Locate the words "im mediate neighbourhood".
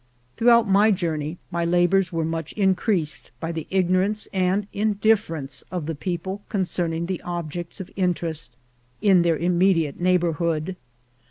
9.37-10.75